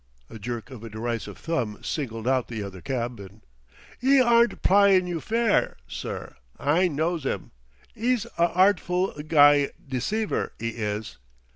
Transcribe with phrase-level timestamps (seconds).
[0.31, 3.43] A jerk of a derisive thumb singled out the other cabman.
[4.01, 7.51] "'E aren't pl'yin' you fair, sir; I knows 'im,
[7.95, 11.19] 'e's a hartful g'y deceiver, 'e is.